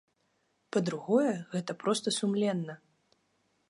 Па-другое, 0.75 1.35
гэта 1.53 1.71
проста 1.85 2.07
сумленна. 2.19 2.73